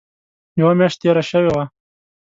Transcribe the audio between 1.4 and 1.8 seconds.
وه.